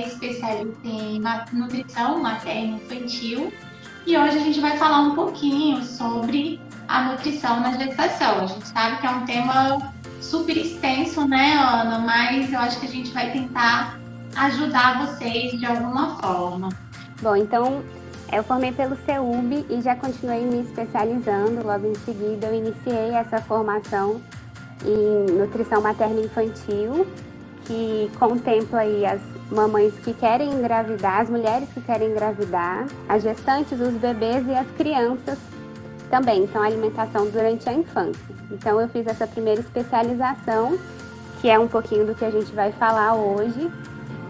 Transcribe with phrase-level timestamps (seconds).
[0.00, 1.22] especialista em
[1.52, 3.52] nutrição materna infantil
[4.06, 8.42] e hoje a gente vai falar um pouquinho sobre a nutrição na gestação.
[8.42, 11.98] A gente sabe que é um tema super extenso, né, Ana?
[11.98, 13.98] Mas eu acho que a gente vai tentar
[14.36, 16.68] ajudar vocês de alguma forma.
[17.20, 17.82] Bom, então
[18.32, 21.66] eu formei pelo CEUB e já continuei me especializando.
[21.66, 24.20] Logo em seguida, eu iniciei essa formação
[24.84, 27.08] em nutrição materna infantil,
[27.64, 33.80] que contempla aí as mamães que querem engravidar, as mulheres que querem engravidar, as gestantes,
[33.80, 35.38] os bebês e as crianças
[36.10, 38.22] também, então alimentação durante a infância.
[38.50, 40.78] Então eu fiz essa primeira especialização,
[41.40, 43.70] que é um pouquinho do que a gente vai falar hoje.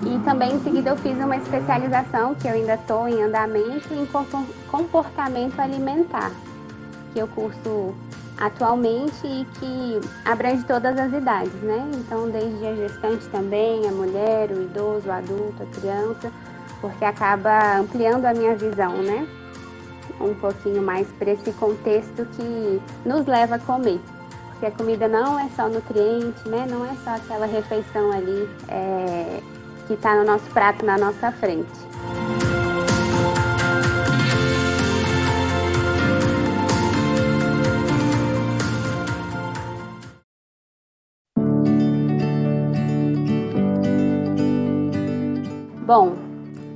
[0.02, 4.06] E também em seguida eu fiz uma especialização que eu ainda estou em andamento em
[4.68, 6.30] comportamento alimentar,
[7.12, 7.94] que eu curso
[8.38, 11.90] atualmente e que abrange todas as idades, né?
[11.94, 16.32] Então desde a gestante também, a mulher, o idoso, o adulto, a criança,
[16.80, 19.26] porque acaba ampliando a minha visão, né?
[20.20, 24.00] Um pouquinho mais para esse contexto que nos leva a comer.
[24.50, 26.66] Porque a comida não é só nutriente, né?
[26.68, 29.40] Não é só aquela refeição ali é,
[29.86, 31.86] que está no nosso prato, na nossa frente.
[45.86, 46.14] Bom,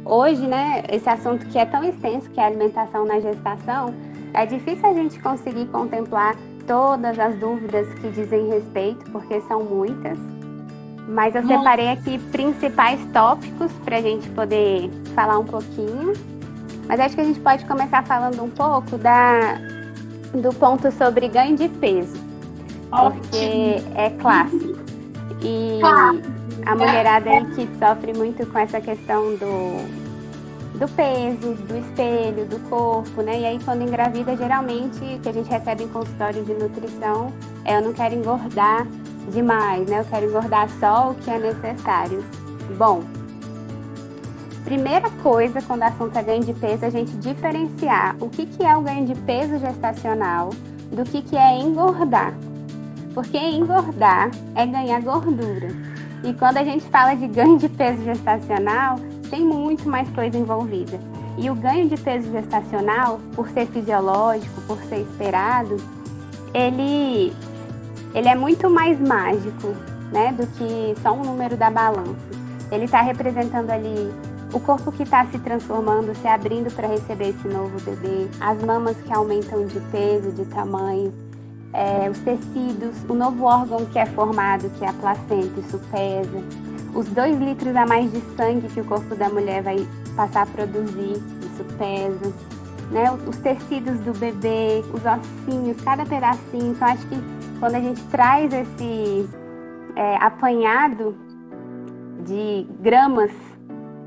[0.05, 3.93] hoje, né, esse assunto que é tão extenso, que é a alimentação na gestação,
[4.33, 10.17] é difícil a gente conseguir contemplar todas as dúvidas que dizem respeito, porque são muitas.
[11.09, 16.13] Mas eu separei aqui principais tópicos para a gente poder falar um pouquinho.
[16.87, 19.59] Mas acho que a gente pode começar falando um pouco da,
[20.33, 22.17] do ponto sobre ganho de peso.
[22.91, 24.79] Porque é clássico.
[25.43, 25.81] E
[26.67, 32.59] a mulherada aí que sofre muito com essa questão do, do peso, do espelho, do
[32.69, 33.41] corpo, né?
[33.41, 37.33] E aí quando engravida, geralmente o que a gente recebe em consultório de nutrição
[37.65, 38.87] é eu não quero engordar
[39.33, 40.01] demais, né?
[40.01, 42.25] Eu quero engordar só o que é necessário.
[42.77, 43.03] Bom,
[44.65, 48.47] primeira coisa quando o assunto é ganho de peso, é a gente diferenciar o que,
[48.47, 50.51] que é o ganho de peso gestacional
[50.93, 52.35] do que, que é engordar.
[53.15, 55.90] Porque engordar é ganhar gordura.
[56.23, 58.99] E quando a gente fala de ganho de peso gestacional,
[59.31, 61.01] tem muito mais coisa envolvida.
[61.39, 65.77] E o ganho de peso gestacional, por ser fisiológico, por ser esperado,
[66.53, 67.33] ele
[68.15, 69.69] ele é muito mais mágico,
[70.13, 72.17] né, do que só um número da balança.
[72.73, 74.13] Ele está representando ali
[74.53, 78.97] o corpo que está se transformando, se abrindo para receber esse novo bebê, as mamas
[78.97, 81.13] que aumentam de peso, de tamanho,
[81.73, 86.43] é, os tecidos, o novo órgão que é formado, que é a placenta, isso pesa,
[86.95, 89.87] os dois litros a mais de sangue que o corpo da mulher vai
[90.17, 92.33] passar a produzir, isso pesa,
[92.91, 93.11] né?
[93.27, 96.73] Os tecidos do bebê, os ossinhos, cada pedacinho.
[96.73, 97.17] Então acho que
[97.61, 99.29] quando a gente traz esse
[99.95, 101.15] é, apanhado
[102.25, 103.31] de gramas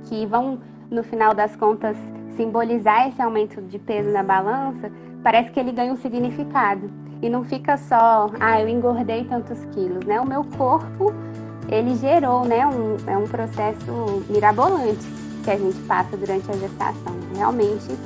[0.06, 0.60] que vão,
[0.92, 1.96] no final das contas,
[2.36, 4.92] simbolizar esse aumento de peso na balança,
[5.24, 6.90] parece que ele ganha um significado.
[7.24, 10.20] E não fica só, ah, eu engordei tantos quilos, né?
[10.20, 11.14] O meu corpo,
[11.70, 12.68] ele gerou, né?
[12.68, 15.08] Um, é um processo mirabolante
[15.42, 17.14] que a gente passa durante a gestação.
[17.34, 17.98] Realmente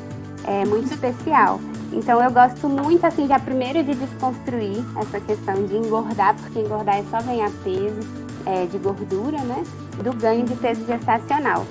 [0.46, 1.60] é muito especial.
[1.92, 7.00] Então eu gosto muito assim já primeiro de desconstruir essa questão de engordar, porque engordar
[7.00, 8.08] é só ganhar peso
[8.46, 9.64] é, de gordura, né?
[10.04, 11.66] Do ganho de peso gestacional.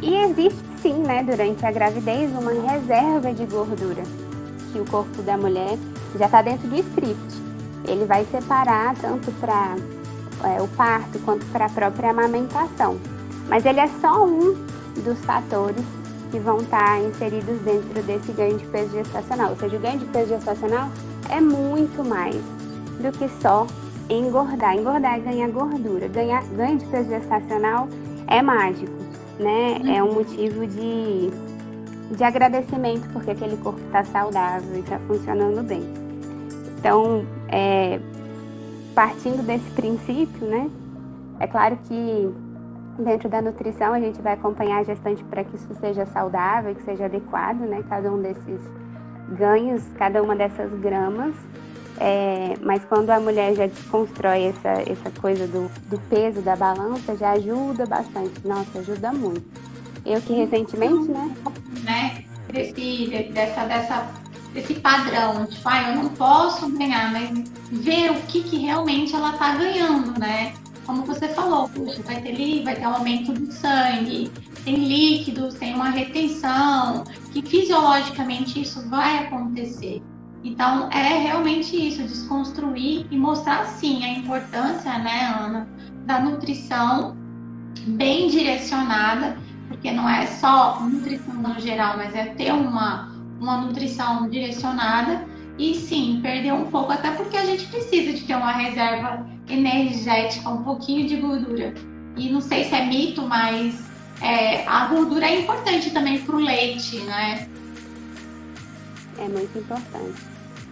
[0.00, 4.02] E existe sim, né, durante a gravidez, uma reserva de gordura
[4.72, 5.76] que o corpo da mulher
[6.18, 7.42] já está dentro do script.
[7.86, 9.76] Ele vai separar tanto para
[10.44, 12.98] é, o parto quanto para a própria amamentação.
[13.48, 14.54] Mas ele é só um
[15.04, 15.84] dos fatores
[16.30, 19.50] que vão estar inseridos dentro desse ganho de peso gestacional.
[19.50, 20.88] Ou seja, o ganho de peso gestacional
[21.28, 22.36] é muito mais
[23.00, 23.66] do que só
[24.08, 24.76] engordar.
[24.76, 26.08] Engordar é ganhar gordura.
[26.08, 27.88] Ganhar, ganho de peso gestacional
[28.26, 28.92] é mágico,
[29.38, 29.80] né?
[29.94, 31.30] É um motivo de,
[32.16, 36.01] de agradecimento porque aquele corpo está saudável e está funcionando bem.
[36.82, 38.00] Então, é,
[38.92, 40.68] partindo desse princípio, né?
[41.38, 42.28] É claro que
[42.98, 46.82] Dentro da nutrição, a gente vai acompanhar a gestante para que isso seja saudável, que
[46.82, 47.82] seja adequado, né?
[47.88, 48.60] Cada um desses
[49.30, 51.34] ganhos, cada uma dessas gramas.
[51.98, 57.16] É, mas quando a mulher já desconstrói essa, essa coisa do, do peso da balança,
[57.16, 58.46] já ajuda bastante.
[58.46, 59.42] Nossa, ajuda muito.
[60.04, 61.34] Eu que recentemente, né?
[61.84, 62.24] né?
[62.52, 64.06] Desse, dessa, dessa,
[64.52, 69.30] desse padrão, tipo, ah, eu não posso ganhar, mas ver o que, que realmente ela
[69.30, 70.54] está ganhando, né?
[70.86, 74.30] como você falou, puxa, vai ter vai ter um aumento do sangue,
[74.64, 80.02] tem líquidos, tem uma retenção, que fisiologicamente isso vai acontecer.
[80.44, 85.68] Então, é realmente isso, desconstruir e mostrar, sim, a importância, né, Ana,
[86.04, 87.16] da nutrição
[87.86, 89.36] bem direcionada,
[89.68, 93.11] porque não é só nutrição no geral, mas é ter uma,
[93.42, 95.26] uma nutrição direcionada
[95.58, 100.48] e sim, perder um pouco, até porque a gente precisa de ter uma reserva energética,
[100.48, 101.74] um pouquinho de gordura.
[102.16, 103.74] E não sei se é mito, mas
[104.20, 107.48] é, a gordura é importante também para o leite, né?
[109.18, 110.22] É muito importante.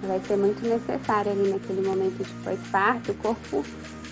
[0.03, 3.65] Vai ser muito necessário ali naquele momento de pós-parto, o corpo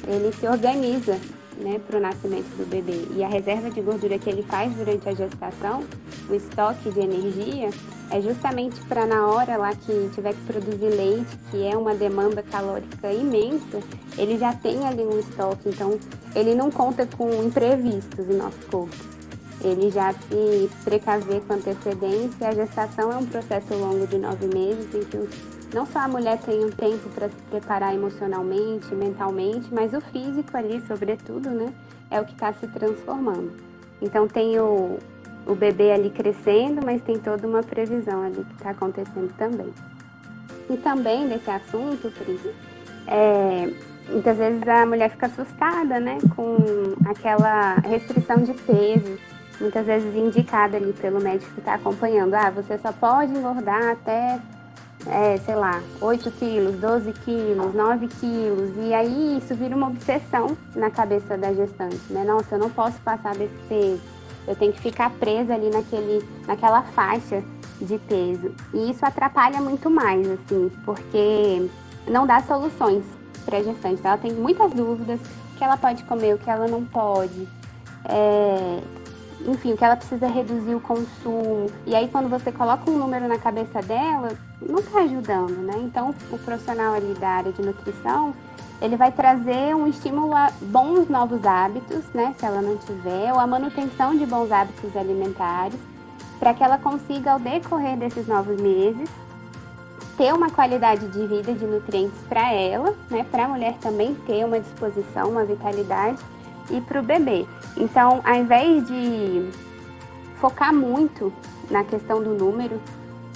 [0.07, 1.19] ele se organiza
[1.61, 3.07] né, para o nascimento do bebê.
[3.15, 5.85] E a reserva de gordura que ele faz durante a gestação,
[6.29, 7.71] o estoque de energia,
[8.11, 12.43] é justamente para na hora lá que tiver que produzir leite, que é uma demanda
[12.43, 13.81] calórica imensa,
[14.17, 15.99] ele já tem ali um estoque, então
[16.35, 19.18] ele não conta com imprevistos em nosso corpo.
[19.63, 22.49] Ele já se precaver com antecedência.
[22.49, 25.29] A gestação é um processo longo de nove meses, que
[25.75, 30.57] não só a mulher tem um tempo para se preparar emocionalmente, mentalmente, mas o físico
[30.57, 31.73] ali, sobretudo, né,
[32.11, 33.53] é o que está se transformando.
[34.01, 34.99] Então tem o,
[35.47, 39.73] o bebê ali crescendo, mas tem toda uma previsão ali que está acontecendo também.
[40.71, 42.41] E também nesse assunto, Pri,
[43.07, 43.71] é,
[44.11, 46.57] muitas vezes a mulher fica assustada, né, com
[47.07, 49.19] aquela restrição de peso,
[49.61, 52.35] muitas vezes indicada ali pelo médico que está acompanhando.
[52.35, 54.41] Ah, você só pode engordar até
[55.07, 60.57] é, sei lá, 8 quilos, 12 quilos, 9 quilos, e aí isso vira uma obsessão
[60.75, 62.25] na cabeça da gestante, né?
[62.25, 64.01] Nossa, eu não posso passar desse peso,
[64.47, 67.43] eu tenho que ficar presa ali naquele, naquela faixa
[67.81, 68.53] de peso.
[68.75, 71.69] E isso atrapalha muito mais, assim, porque
[72.07, 73.05] não dá soluções
[73.45, 74.01] para a gestante.
[74.05, 75.21] Ela tem muitas dúvidas,
[75.57, 77.49] que ela pode comer, o que ela não pode.
[78.05, 78.81] É,
[79.47, 81.71] enfim, que ela precisa reduzir o consumo.
[81.87, 84.31] E aí, quando você coloca um número na cabeça dela,
[84.61, 85.75] não está ajudando, né?
[85.83, 88.35] Então, o profissional ali da área de nutrição,
[88.81, 92.35] ele vai trazer um estímulo a bons novos hábitos, né?
[92.39, 95.79] Se ela não tiver, ou a manutenção de bons hábitos alimentares,
[96.39, 99.09] para que ela consiga, ao decorrer desses novos meses,
[100.17, 103.25] ter uma qualidade de vida de nutrientes para ela, né?
[103.31, 106.19] Para a mulher também ter uma disposição, uma vitalidade
[106.71, 107.47] e para o bebê.
[107.77, 109.51] Então, ao invés de
[110.41, 111.33] focar muito
[111.71, 112.81] na questão do número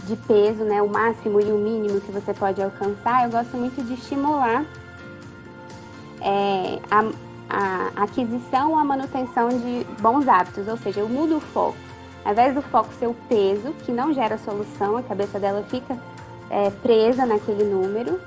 [0.06, 3.82] de peso, né, o máximo e o mínimo que você pode alcançar, eu gosto muito
[3.84, 4.64] de estimular
[6.20, 7.04] é, a,
[7.48, 11.76] a aquisição ou a manutenção de bons hábitos, ou seja, eu mudo o foco.
[12.24, 15.96] Ao invés do foco ser o peso, que não gera solução, a cabeça dela fica
[16.50, 18.20] é, presa naquele número,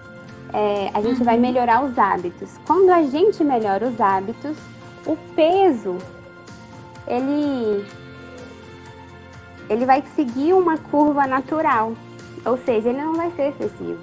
[0.54, 1.26] é, a gente uhum.
[1.26, 2.58] vai melhorar os hábitos.
[2.66, 4.58] Quando a gente melhora os hábitos,
[5.06, 5.98] o peso
[7.08, 7.86] ele
[9.70, 11.94] ele vai seguir uma curva natural,
[12.46, 14.00] ou seja, ele não vai ser excessivo.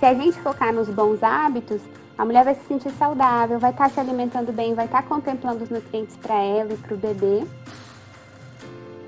[0.00, 1.82] Se a gente focar nos bons hábitos,
[2.16, 5.70] a mulher vai se sentir saudável, vai estar se alimentando bem, vai estar contemplando os
[5.70, 7.44] nutrientes para ela e para o bebê.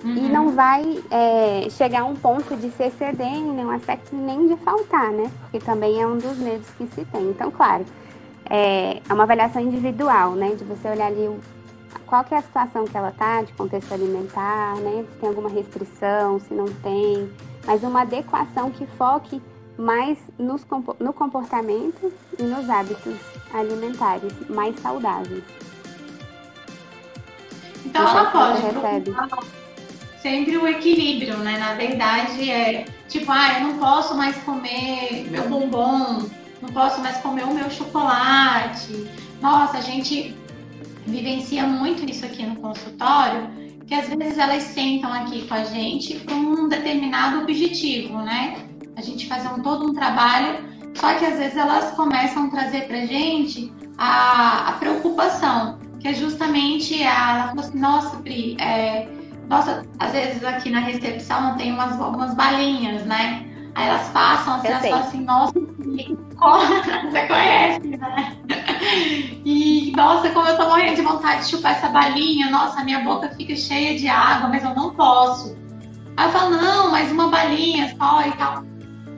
[0.05, 0.17] Uhum.
[0.17, 4.47] E não vai é, chegar a um ponto de se exceder em nenhum aspecto, nem
[4.47, 5.31] de faltar, né?
[5.41, 7.31] Porque também é um dos medos que se tem.
[7.31, 7.87] Então, claro,
[8.51, 10.55] é, é uma avaliação individual, né?
[10.55, 11.29] De você olhar ali
[12.07, 15.05] qual que é a situação que ela tá, de contexto alimentar, né?
[15.11, 17.31] Se tem alguma restrição, se não tem,
[17.67, 19.41] mas uma adequação que foque
[19.77, 20.65] mais nos,
[21.01, 23.17] no comportamento e nos hábitos
[23.53, 25.43] alimentares mais saudáveis.
[27.85, 29.15] Então ela pode recebe.
[30.21, 31.59] sempre o equilíbrio, né?
[31.59, 36.29] Na verdade é tipo, ah, eu não posso mais comer meu bombom,
[36.65, 39.07] não posso mais comer o meu chocolate.
[39.41, 40.35] Nossa, a gente
[41.07, 43.49] vivencia muito isso aqui no consultório,
[43.87, 48.57] que às vezes elas sentam aqui com a gente com um determinado objetivo, né?
[48.97, 52.87] A gente faz um, todo um trabalho, só que às vezes elas começam a trazer
[52.87, 59.07] pra gente a, a preocupação, que é justamente a, assim, nossa, Pri, é,
[59.49, 63.47] nossa, às vezes aqui na recepção tem umas, umas balinhas, né?
[63.75, 65.74] Aí elas passam, assim, elas falam assim, nossa,
[67.11, 68.37] você conhece, né?
[69.45, 73.29] E, nossa, como eu tô morrendo de vontade de chupar essa balinha, nossa, minha boca
[73.31, 75.57] fica cheia de água, mas eu não posso.
[76.17, 78.65] Aí eu falo, não, mas uma balinha só e tal.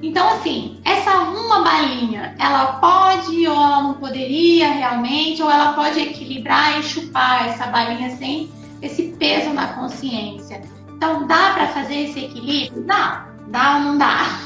[0.02, 5.98] Então, assim, essa uma balinha, ela pode ou ela não poderia realmente, ou ela pode
[5.98, 8.50] equilibrar e chupar essa balinha sem
[8.82, 10.62] esse peso na consciência.
[10.94, 12.84] Então, dá para fazer esse equilíbrio?
[12.84, 13.26] Dá.
[13.48, 14.38] Dá ou não dá?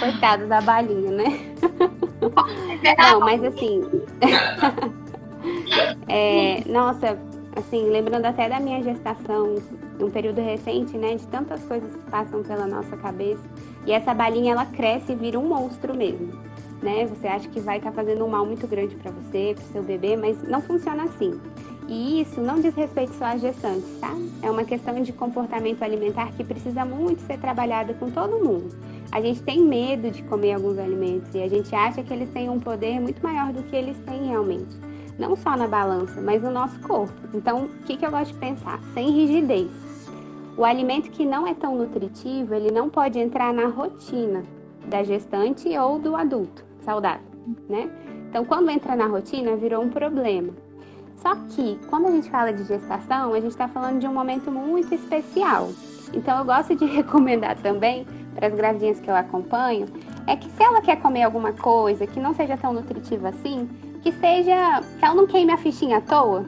[0.00, 1.54] Coitado da balinha, né?
[2.98, 3.82] Não, mas assim.
[6.08, 7.18] é, nossa,
[7.54, 9.56] assim, lembrando até da minha gestação,
[10.00, 13.42] um período recente, né, de tantas coisas que passam pela nossa cabeça.
[13.86, 16.32] E essa balinha ela cresce e vira um monstro mesmo,
[16.82, 17.06] né?
[17.06, 19.82] Você acha que vai estar tá fazendo um mal muito grande para você, para seu
[19.82, 21.40] bebê, mas não funciona assim.
[21.88, 24.14] E isso não diz respeito só às gestantes, tá?
[24.42, 28.70] É uma questão de comportamento alimentar que precisa muito ser trabalhada com todo mundo.
[29.12, 32.48] A gente tem medo de comer alguns alimentos e a gente acha que eles têm
[32.48, 34.76] um poder muito maior do que eles têm realmente.
[35.18, 37.12] Não só na balança, mas no nosso corpo.
[37.34, 38.80] Então, o que, que eu gosto de pensar?
[38.94, 39.68] Sem rigidez.
[40.56, 44.44] O alimento que não é tão nutritivo, ele não pode entrar na rotina
[44.86, 47.26] da gestante ou do adulto saudável,
[47.68, 47.90] né?
[48.28, 50.52] Então, quando entra na rotina, virou um problema.
[51.16, 54.50] Só que, quando a gente fala de gestação, a gente está falando de um momento
[54.52, 55.68] muito especial.
[56.14, 58.06] Então, eu gosto de recomendar também
[58.40, 59.86] para as gravidinhas que eu acompanho,
[60.26, 63.68] é que se ela quer comer alguma coisa que não seja tão nutritiva assim,
[64.02, 64.80] que seja.
[64.98, 66.46] que ela não queime a fichinha à toa,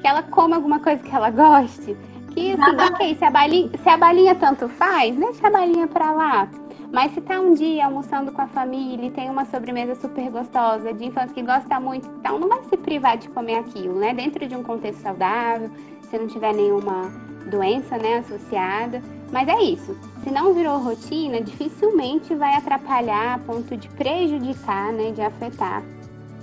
[0.00, 1.94] que ela coma alguma coisa que ela goste.
[2.30, 6.12] Que assim, ok, se a, balinha, se a balinha tanto faz, deixa a balinha pra
[6.12, 6.48] lá.
[6.92, 10.92] Mas se tá um dia almoçando com a família e tem uma sobremesa super gostosa,
[10.92, 14.14] de infância que gosta muito, então não vai se privar de comer aquilo, né?
[14.14, 15.70] Dentro de um contexto saudável,
[16.02, 17.10] se não tiver nenhuma
[17.50, 19.02] doença, né, associada.
[19.32, 19.96] Mas é isso.
[20.22, 25.82] Se não virou rotina, dificilmente vai atrapalhar a ponto de prejudicar, né, de afetar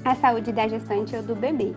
[0.04, 1.74] a saúde da gestante ou do bebê.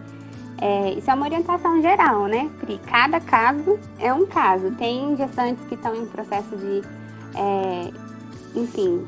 [0.61, 2.79] É, isso é uma orientação geral, né, Pri?
[2.87, 4.71] Cada caso é um caso.
[4.73, 6.83] Tem gestantes que estão em processo de,
[7.35, 7.91] é,
[8.55, 9.07] enfim,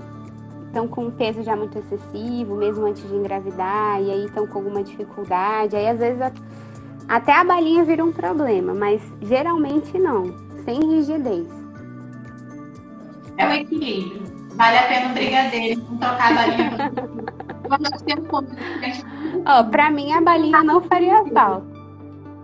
[0.66, 4.58] estão com um peso já muito excessivo, mesmo antes de engravidar, e aí estão com
[4.58, 5.74] alguma dificuldade.
[5.74, 6.20] Aí às vezes
[7.08, 11.57] até a balinha vira um problema, mas geralmente não, sem rigidez.
[13.38, 14.22] É o equilíbrio.
[14.56, 16.70] Vale a pena um brigadeiro, não trocar a balinha.
[19.46, 21.66] Ó, oh, pra mim a balinha não faria falta.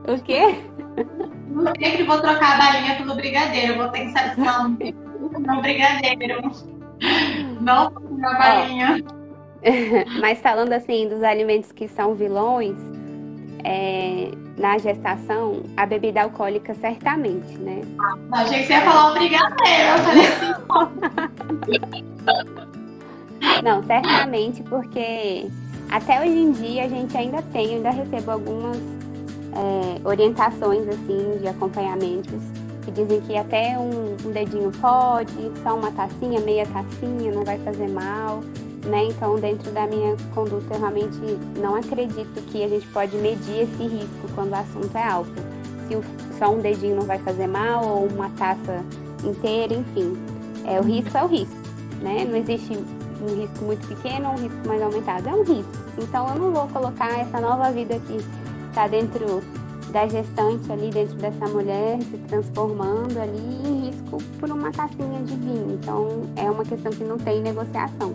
[0.07, 0.55] O quê?
[0.97, 3.77] Eu sempre vou trocar a balinha pelo brigadeiro.
[3.77, 4.95] Vou ter que satisfazer
[5.41, 6.41] no brigadeiro.
[7.61, 7.87] Não
[8.23, 9.05] a balinha.
[10.21, 12.77] Mas falando assim dos alimentos que são vilões,
[13.65, 17.83] é, na gestação, a bebida alcoólica certamente, né?
[18.01, 19.89] Ah, achei que você ia falar o brigadeiro.
[19.89, 20.55] Eu falei assim.
[23.63, 25.47] Não, certamente, porque
[25.91, 31.49] até hoje em dia a gente ainda tem, ainda recebo algumas é, orientações assim de
[31.49, 32.41] acompanhamentos
[32.85, 35.33] que dizem que até um, um dedinho pode,
[35.63, 38.43] só uma tacinha, meia tacinha, não vai fazer mal
[38.85, 39.07] né?
[39.07, 41.19] Então, dentro da minha conduta, eu realmente
[41.59, 45.33] não acredito que a gente pode medir esse risco quando o assunto é álcool.
[45.89, 46.05] Se o,
[46.39, 48.85] só um dedinho não vai fazer mal ou uma taça
[49.25, 50.17] inteira, enfim.
[50.67, 51.57] É, o risco é o risco,
[52.01, 52.25] né?
[52.25, 55.29] Não existe um risco muito pequeno ou um risco mais aumentado.
[55.29, 55.73] É um risco.
[55.99, 58.19] Então, eu não vou colocar essa nova vida que
[58.69, 59.43] está dentro
[59.93, 65.37] da gestante ali, dentro dessa mulher, se transformando ali em risco por uma tacinha de
[65.37, 65.79] vinho.
[65.81, 68.13] Então, é uma questão que não tem negociação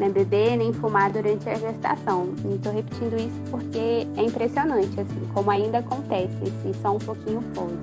[0.00, 2.32] né, beber nem fumar durante a gestação.
[2.54, 7.76] Estou repetindo isso porque é impressionante, assim, como ainda acontece, se só um pouquinho pode.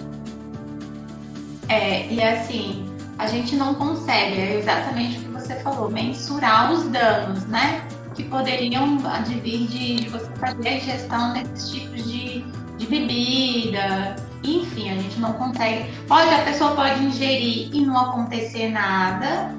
[1.69, 2.86] É, e assim,
[3.17, 7.81] a gente não consegue, é exatamente o que você falou, mensurar os danos, né?
[8.15, 12.43] Que poderiam advir de, de você fazer a gestão desses tipos de,
[12.77, 14.15] de bebida.
[14.43, 15.91] Enfim, a gente não consegue.
[16.07, 19.53] Pode, a pessoa pode ingerir e não acontecer nada,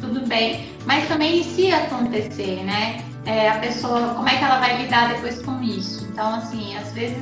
[0.00, 3.04] tudo bem, mas também se acontecer, né?
[3.26, 6.06] É, a pessoa, como é que ela vai lidar depois com isso?
[6.10, 7.18] Então, assim, às vezes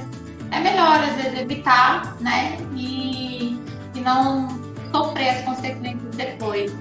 [0.53, 2.57] é melhor, às vezes, evitar, né?
[2.77, 3.59] E,
[3.95, 4.49] e não
[4.93, 6.73] sofrer as consequências depois.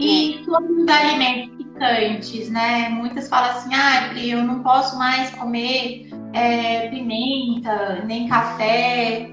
[0.00, 2.88] E sobre os alimentos picantes, né?
[2.88, 9.30] Muitas falam assim, ah, eu não posso mais comer é, pimenta, nem café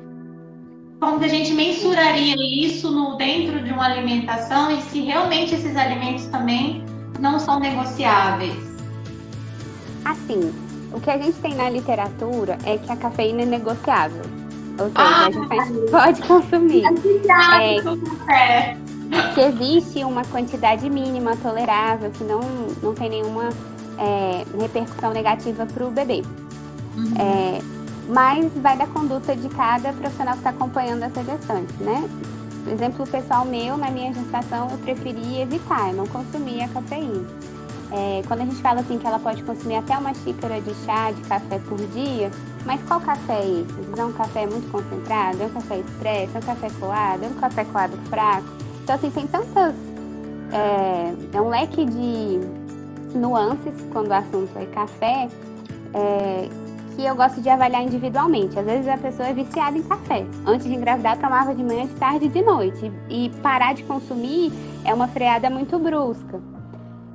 [1.00, 2.36] como que a gente mensuraria
[2.66, 6.84] isso no, dentro de uma alimentação e se realmente esses alimentos também
[7.20, 8.56] não são negociáveis?
[10.04, 10.52] Assim,
[10.92, 14.24] o que a gente tem na literatura é que a cafeína é negociável.
[14.80, 16.84] Ou seja, ah, a gente pode consumir.
[19.10, 22.42] É, que existe uma quantidade mínima tolerável, que não,
[22.84, 23.48] não tem nenhuma
[23.98, 26.24] é, repercussão negativa para o bebê.
[26.98, 27.14] Uhum.
[27.18, 27.62] É,
[28.08, 32.10] mas vai da conduta de cada profissional que está acompanhando essa gestante, né?
[32.64, 37.26] Por exemplo, o pessoal meu, na minha gestação, eu preferi evitar, eu não consumia cafeína.
[37.92, 41.12] É, quando a gente fala assim que ela pode consumir até uma xícara de chá,
[41.12, 42.30] de café por dia,
[42.66, 44.00] mas qual café é esse?
[44.00, 45.42] É um café muito concentrado?
[45.42, 46.32] É um café expresso?
[46.36, 47.24] É um café coado?
[47.24, 48.48] É um café coado fraco?
[48.84, 49.74] Então, assim, tem tantas...
[50.52, 52.40] É, é um leque de
[53.18, 55.30] nuances quando o assunto é café,
[55.94, 56.50] é,
[56.98, 58.58] que eu gosto de avaliar individualmente.
[58.58, 60.26] Às vezes a pessoa é viciada em café.
[60.48, 62.92] Antes de engravidar, tomava de manhã, de tarde e de noite.
[63.08, 64.52] E parar de consumir
[64.84, 66.42] é uma freada muito brusca.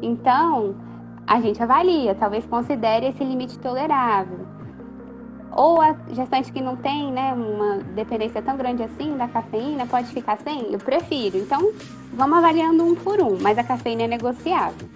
[0.00, 0.76] Então,
[1.26, 4.46] a gente avalia, talvez considere esse limite tolerável.
[5.50, 10.06] Ou a gestante que não tem né, uma dependência tão grande assim da cafeína pode
[10.12, 10.72] ficar sem?
[10.72, 11.38] Eu prefiro.
[11.38, 11.72] Então,
[12.12, 14.88] vamos avaliando um por um, mas a cafeína é negociável.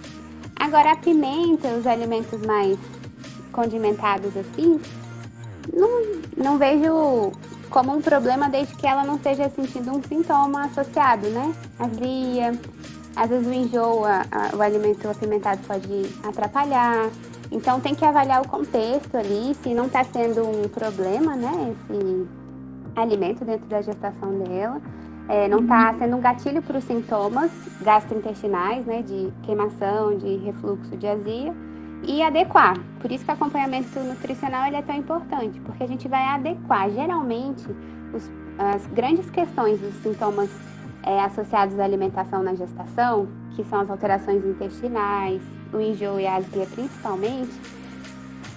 [0.58, 2.78] Agora, a pimenta, os alimentos mais
[3.56, 4.78] condimentados assim,
[5.72, 5.88] não,
[6.36, 7.32] não vejo
[7.70, 11.52] como um problema desde que ela não esteja sentindo um sintoma associado, né?
[11.78, 12.52] Azia,
[13.16, 17.10] às vezes o enjoo, a, a, o alimento apimentado pode atrapalhar.
[17.50, 21.74] Então tem que avaliar o contexto ali, se não está sendo um problema, né?
[21.74, 22.26] Esse
[22.94, 24.80] alimento dentro da gestação dela.
[25.28, 25.98] É, não está uhum.
[25.98, 27.50] sendo um gatilho para os sintomas
[27.82, 29.02] gastrointestinais, né?
[29.02, 31.52] De queimação, de refluxo, de azia.
[32.02, 32.76] E adequar.
[33.00, 36.90] Por isso que o acompanhamento nutricional ele é tão importante, porque a gente vai adequar.
[36.90, 37.66] Geralmente,
[38.12, 40.50] os, as grandes questões dos sintomas
[41.02, 45.40] é, associados à alimentação na gestação, que são as alterações intestinais,
[45.72, 47.52] o enjoo e a azia principalmente,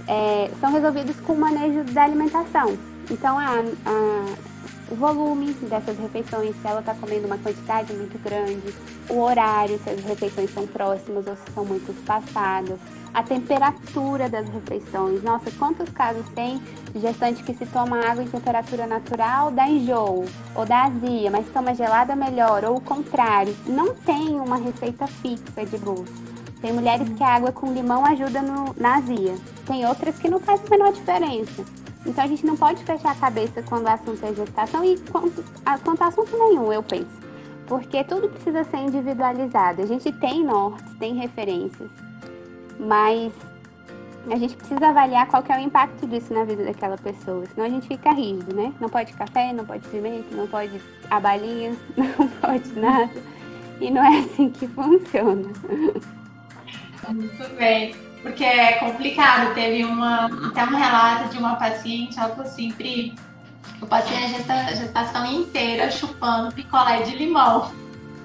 [0.08, 2.78] é, são resolvidos com o manejo da alimentação.
[3.10, 3.46] Então, a,
[3.86, 4.49] a,
[4.92, 8.74] o volume dessas refeições, se ela está comendo uma quantidade muito grande,
[9.10, 12.80] o horário, se as refeições são próximas ou se são muito espaçadas,
[13.14, 15.22] a temperatura das refeições.
[15.24, 20.26] Nossa, quantos casos tem de gestante que se toma água em temperatura natural dá enjoo
[20.56, 23.56] ou dá azia, mas toma gelada melhor, ou o contrário.
[23.68, 26.30] Não tem uma receita fixa de gosto.
[26.62, 29.36] Tem mulheres que a água com limão ajuda no, na azia.
[29.66, 31.64] Tem outras que não faz a menor diferença.
[32.06, 35.44] Então a gente não pode fechar a cabeça quando o assunto é gestação e quanto,
[35.66, 37.20] a, quanto a assunto nenhum, eu penso.
[37.68, 39.82] Porque tudo precisa ser individualizado.
[39.82, 41.90] A gente tem nortes, tem referências
[42.80, 43.34] mas
[44.32, 47.68] a gente precisa avaliar qual que é o impacto disso na vida daquela pessoa, senão
[47.68, 48.74] a gente fica rígido, né?
[48.80, 53.12] Não pode café, não pode pimenta, não pode abalinhas, não pode nada.
[53.82, 55.50] E não é assim que funciona.
[57.10, 59.54] Muito bem, porque é complicado.
[59.54, 63.16] Teve uma, até um relato de uma paciente, ela falou assim, Pri,
[63.82, 67.72] eu passei a gesta, gestação inteira chupando picolé de limão.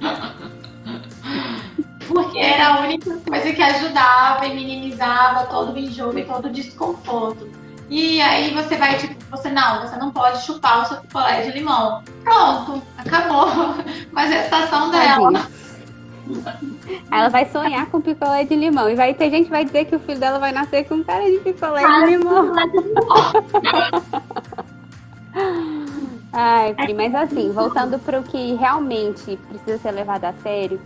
[2.06, 6.52] porque era a única coisa que ajudava e minimizava todo o enjoo e todo o
[6.52, 7.50] desconforto.
[7.90, 11.50] E aí você vai, tipo, você não, você não pode chupar o seu picolé de
[11.52, 12.02] limão.
[12.22, 13.48] Pronto, acabou.
[14.12, 15.48] Mas a estação dela.
[17.10, 18.88] Ela vai sonhar com picolé de limão.
[18.88, 21.24] E vai ter gente que vai dizer que o filho dela vai nascer com cara
[21.30, 22.52] de picolé de limão.
[26.32, 30.80] Ai, Pri, mas assim, voltando para o que realmente precisa ser levado a sério,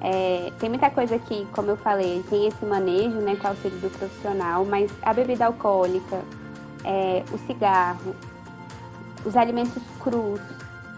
[0.00, 3.78] é, tem muita coisa que, como eu falei, tem esse manejo né, com o auxílio
[3.78, 6.22] do profissional, mas a bebida alcoólica,
[6.84, 8.14] é, o cigarro,
[9.24, 10.40] os alimentos crus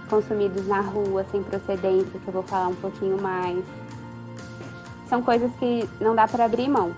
[0.09, 3.65] consumidos na rua, sem procedência, que eu vou falar um pouquinho mais,
[5.11, 6.95] são coisas que não dá para abrir mão.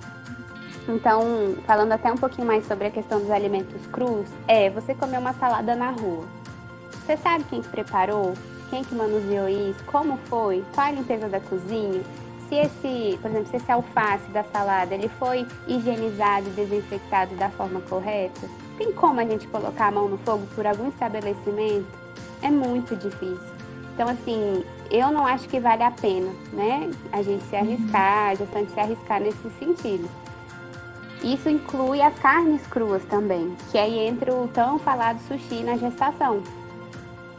[0.88, 5.18] Então, falando até um pouquinho mais sobre a questão dos alimentos crus, é você comer
[5.18, 6.24] uma salada na rua.
[6.92, 8.34] Você sabe quem preparou?
[8.72, 12.02] quem que manuseou isso, como foi, qual a limpeza da cozinha,
[12.48, 17.50] se esse, por exemplo, se esse alface da salada ele foi higienizado e desinfectado da
[17.50, 18.48] forma correta,
[18.78, 21.86] tem como a gente colocar a mão no fogo por algum estabelecimento?
[22.40, 23.52] É muito difícil.
[23.94, 26.90] Então, assim, eu não acho que vale a pena, né?
[27.10, 30.08] A gente se arriscar, a gestante se arriscar nesse sentido.
[31.24, 36.42] Isso inclui as carnes cruas também, que aí entra o tão falado sushi na gestação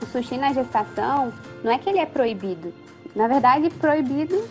[0.03, 2.73] o sushi na gestação, não é que ele é proibido.
[3.15, 4.43] Na verdade, proibido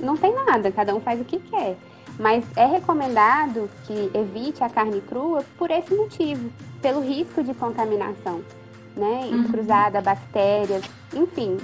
[0.00, 1.76] não tem nada, cada um faz o que quer.
[2.18, 6.48] Mas é recomendado que evite a carne crua por esse motivo,
[6.80, 8.40] pelo risco de contaminação,
[8.96, 9.28] né?
[9.32, 9.44] Uhum.
[9.44, 11.58] Cruzada, bactérias, enfim.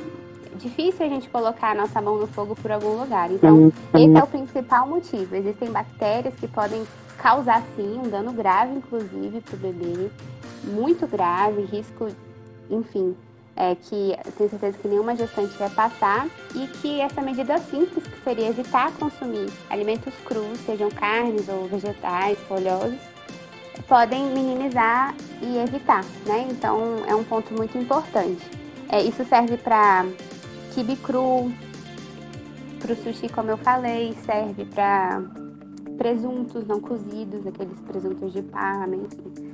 [0.60, 3.30] Difícil a gente colocar a nossa mão no fogo por algum lugar.
[3.30, 5.34] Então, esse é o principal motivo.
[5.34, 10.10] Existem bactérias que podem causar, sim, um dano grave, inclusive, para o bebê.
[10.64, 12.08] Muito grave, risco
[12.70, 13.16] enfim,
[13.56, 18.22] é, que tenho certeza que nenhuma gestante vai passar e que essa medida simples, que
[18.22, 22.98] seria evitar consumir alimentos crus, sejam carnes ou vegetais, folhosos,
[23.88, 26.46] podem minimizar e evitar, né?
[26.50, 28.40] Então é um ponto muito importante.
[28.88, 30.06] É, isso serve para
[30.74, 31.52] kibe cru,
[32.78, 35.22] para o sushi, como eu falei, serve para
[35.98, 39.50] presuntos não cozidos, aqueles presuntos de parma, enfim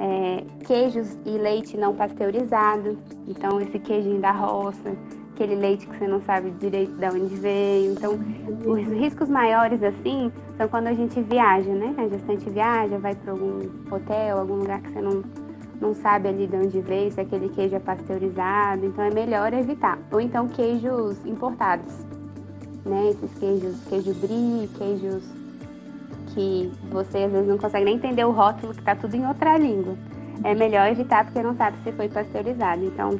[0.00, 2.98] é, queijos e leite não pasteurizado.
[3.28, 4.96] Então, esse queijinho da roça,
[5.34, 7.92] aquele leite que você não sabe direito de onde veio.
[7.92, 8.18] Então,
[8.66, 11.94] os riscos maiores, assim, são quando a gente viaja, né?
[11.98, 13.60] A gestante viaja, vai para algum
[13.94, 15.22] hotel, algum lugar que você não,
[15.80, 18.84] não sabe ali de onde veio, se aquele queijo é pasteurizado.
[18.84, 19.98] Então, é melhor evitar.
[20.12, 21.92] Ou então, queijos importados,
[22.84, 23.10] né?
[23.10, 25.24] Esses queijos, queijo brie, queijos
[26.34, 29.56] que você às vezes não consegue nem entender o rótulo, que tá tudo em outra
[29.56, 29.96] língua.
[30.44, 32.84] É melhor evitar porque não sabe se foi pasteurizado.
[32.84, 33.18] Então,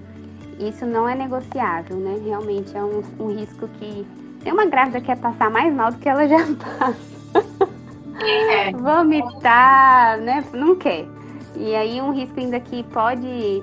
[0.59, 2.20] isso não é negociável, né?
[2.25, 4.07] Realmente é um, um risco que.
[4.42, 6.38] Tem uma grávida que quer passar mais mal do que ela já
[6.79, 7.11] passa.
[8.23, 8.73] É.
[8.73, 10.44] Vomitar, né?
[10.53, 11.07] Não quer.
[11.57, 13.63] E aí um risco ainda que pode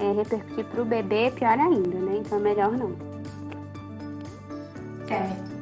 [0.00, 2.18] é, repercutir para o bebê, pior ainda, né?
[2.18, 2.92] Então é melhor não.
[5.06, 5.54] Certo.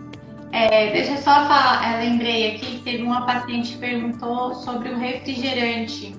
[0.52, 4.90] É, deixa eu só falar, eu lembrei aqui que teve uma paciente que perguntou sobre
[4.90, 6.14] o refrigerante.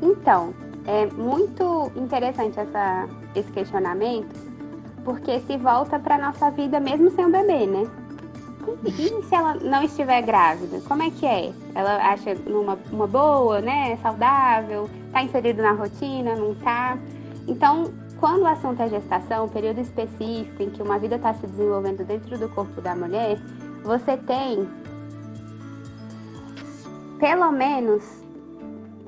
[0.00, 0.54] Então,
[0.86, 4.34] é muito interessante essa, esse questionamento,
[5.04, 7.86] porque se volta para nossa vida mesmo sem o bebê, né?
[8.84, 10.80] E se ela não estiver grávida?
[10.86, 11.52] Como é que é?
[11.74, 13.96] Ela acha numa uma boa, né?
[14.02, 14.88] Saudável?
[15.12, 16.34] Tá inserido na rotina?
[16.34, 16.98] Não tá?
[17.46, 22.04] Então, quando o assunto é gestação, período específico em que uma vida está se desenvolvendo
[22.04, 23.38] dentro do corpo da mulher,
[23.82, 24.68] você tem
[27.18, 28.02] pelo menos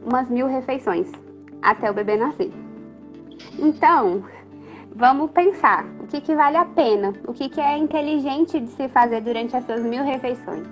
[0.04, 1.10] umas mil refeições
[1.62, 2.52] até o bebê nascer.
[3.58, 4.22] Então,
[4.96, 8.88] vamos pensar o que, que vale a pena, o que, que é inteligente de se
[8.88, 10.66] fazer durante essas mil refeições.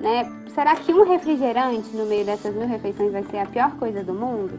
[0.00, 0.30] Né?
[0.54, 4.14] Será que um refrigerante no meio dessas mil refeições vai ser a pior coisa do
[4.14, 4.58] mundo?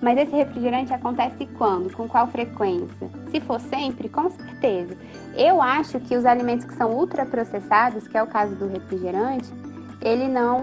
[0.00, 1.92] Mas esse refrigerante acontece quando?
[1.92, 3.10] Com qual frequência?
[3.32, 4.96] Se for sempre, com certeza.
[5.36, 9.52] Eu acho que os alimentos que são ultraprocessados, que é o caso do refrigerante,
[10.00, 10.60] ele não,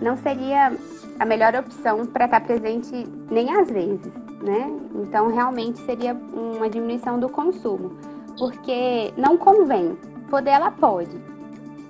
[0.00, 0.72] não seria
[1.18, 4.70] a melhor opção para estar tá presente nem às vezes, né?
[4.94, 7.92] Então realmente seria uma diminuição do consumo,
[8.38, 9.96] porque não convém.
[10.28, 11.16] Poder ela pode,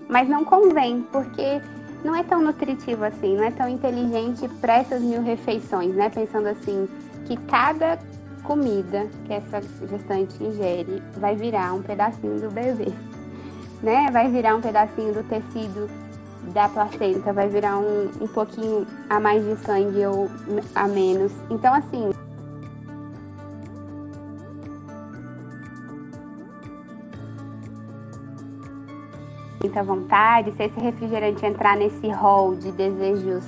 [0.09, 1.63] mas não convém, porque
[2.05, 6.11] não é tão nutritivo assim, não é tão inteligente para essas mil refeições, né?
[6.11, 6.89] Pensando assim
[7.25, 7.99] que cada
[8.43, 12.93] comida que essa gestante ingere vai virar um pedacinho do bebê,
[13.83, 14.11] né?
[14.11, 15.89] Vai virar um pedacinho do tecido
[16.53, 20.29] da placenta vai virar um, um pouquinho a mais de sangue ou
[20.75, 21.33] a menos.
[21.51, 22.11] Então, assim.
[29.73, 33.43] Muita vontade, se esse refrigerante entrar nesse hall de desejos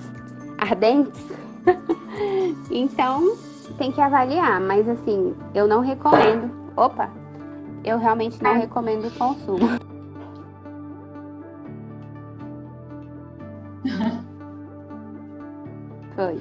[0.57, 1.23] ardentes,
[2.73, 3.37] então
[3.77, 4.59] tem que avaliar.
[4.59, 6.51] Mas, assim, eu não recomendo.
[6.79, 7.11] Opa!
[7.85, 9.69] Eu realmente não recomendo o consumo.
[16.17, 16.41] Foi.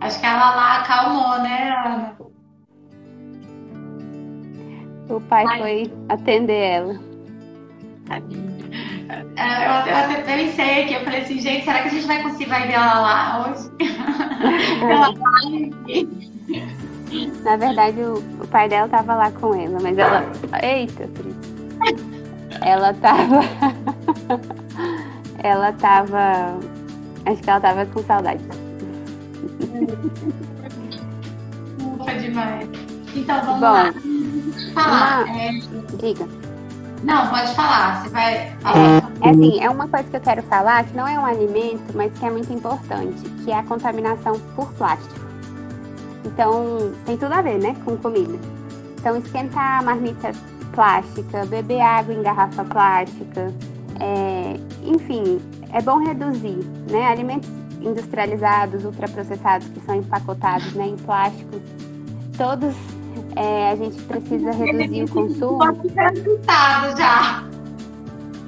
[0.00, 2.15] Acho que ela lá acalmou, né, Ana?
[5.08, 5.58] O pai Ai.
[5.58, 7.00] foi atender ela.
[9.36, 12.22] É, eu, eu até pensei aqui, eu falei assim, gente, será que a gente vai
[12.22, 13.70] conseguir vai ver ela lá hoje?
[14.82, 15.14] ela
[17.44, 20.24] Na verdade, o, o, pai dela tava lá com ela, mas ela.
[20.62, 21.08] Eita.
[22.62, 23.40] Ela tava.
[25.42, 26.58] ela tava
[27.26, 28.44] Acho que ela tava com saudade.
[31.80, 32.85] Ufa, demais.
[33.16, 33.94] Então vamos Bom, lá.
[34.74, 35.24] Falar.
[35.24, 35.38] Uma...
[35.38, 35.52] É...
[35.98, 36.28] Diga.
[37.02, 38.02] Não, pode falar.
[38.02, 38.78] Você vai falar.
[39.22, 41.94] É, é assim, é uma coisa que eu quero falar que não é um alimento,
[41.94, 45.26] mas que é muito importante, que é a contaminação por plástico.
[46.24, 48.36] Então, tem tudo a ver, né, com comida.
[48.98, 50.32] Então, esquentar a marmita
[50.72, 53.52] plástica, beber água em garrafa plástica,
[54.00, 55.40] é, enfim,
[55.72, 56.58] é bom reduzir,
[56.90, 57.06] né?
[57.06, 57.48] Alimentos
[57.80, 61.60] industrializados, ultraprocessados, que são empacotados né, em plástico,
[62.36, 62.74] todos
[63.36, 65.58] é, a gente precisa reduzir o consumo.
[65.58, 65.88] Pode
[66.98, 67.44] já.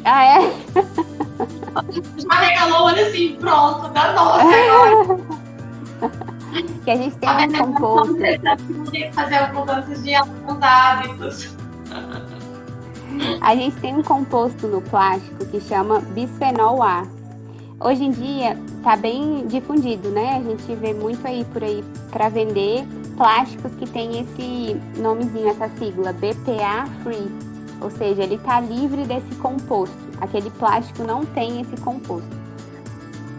[0.05, 0.53] Ah, é?
[2.17, 5.19] Já regalou, olha assim, pronto, da nossa agora.
[6.85, 8.17] que a gente tem a um composto.
[8.91, 11.57] Tem que fazer mudanças de alguns hábitos.
[13.41, 17.07] A gente tem um composto no plástico que chama bisfenol A.
[17.81, 20.37] Hoje em dia está bem difundido, né?
[20.37, 22.85] A gente vê muito aí por aí para vender
[23.19, 27.29] plásticos que tem esse nomezinho, essa sigla, BPA Free.
[27.83, 29.97] Ou seja, ele está livre desse composto.
[30.21, 32.29] Aquele plástico não tem esse composto.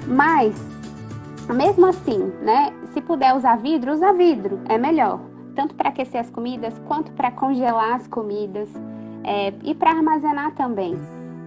[0.06, 0.54] Mas,
[1.48, 2.74] mesmo assim, né?
[2.94, 5.20] Se puder usar vidro, usa vidro, é melhor.
[5.56, 8.70] Tanto para aquecer as comidas quanto para congelar as comidas
[9.24, 10.98] é, e para armazenar também.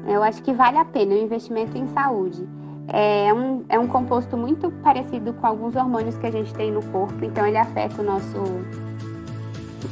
[0.07, 2.47] Eu acho que vale a pena o investimento em saúde.
[2.93, 6.83] É um, é um composto muito parecido com alguns hormônios que a gente tem no
[6.87, 8.39] corpo, então ele afeta o nosso,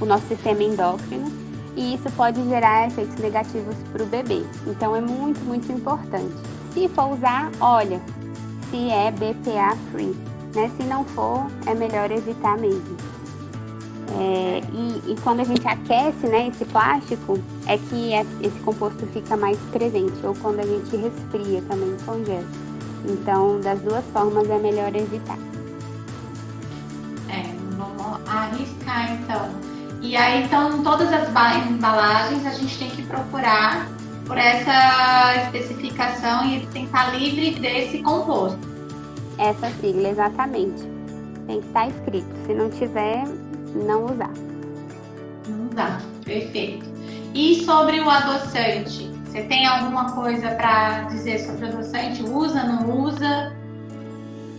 [0.00, 1.32] o nosso sistema endócrino
[1.76, 4.42] e isso pode gerar efeitos negativos para o bebê.
[4.66, 6.34] Então é muito, muito importante.
[6.74, 8.00] Se for usar, olha
[8.70, 10.16] se é BPA free,
[10.54, 10.70] né?
[10.76, 12.96] Se não for, é melhor evitar mesmo.
[14.18, 19.06] É, e, e, quando a gente aquece né, esse plástico, é que é, esse composto
[19.08, 22.69] fica mais presente, ou quando a gente resfria também congela.
[23.08, 25.38] Então, das duas formas é melhor evitar.
[27.28, 27.42] É,
[27.76, 29.48] vamos arriscar então.
[30.02, 31.28] E aí, então, todas as
[31.68, 33.86] embalagens a gente tem que procurar
[34.26, 38.58] por essa especificação e ele tem que estar livre desse composto.
[39.38, 40.82] Essa sigla, exatamente.
[41.46, 42.28] Tem que estar escrito.
[42.46, 43.24] Se não tiver,
[43.74, 44.30] não usar.
[45.48, 46.86] Não usar, perfeito.
[47.34, 49.09] E sobre o adoçante?
[49.30, 52.20] Você tem alguma coisa para dizer sobre o adoçante?
[52.24, 53.56] Usa, não usa?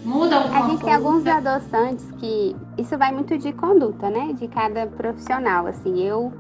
[0.06, 0.66] Muda alguma coisa?
[0.66, 0.86] A gente coisa?
[0.86, 2.56] tem alguns adoçantes que.
[2.78, 4.32] Isso vai muito de conduta, né?
[4.32, 5.68] De cada profissional.
[5.68, 6.32] Assim, eu